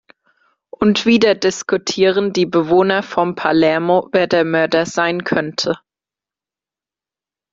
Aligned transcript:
Und 0.71 1.05
wieder 1.05 1.35
diskutieren 1.35 2.33
die 2.33 2.47
Bewohner 2.47 3.03
von 3.03 3.35
Palermo, 3.35 4.09
wer 4.11 4.25
der 4.25 4.45
Mörder 4.45 4.87
sein 4.87 5.23
könnte. 5.23 5.77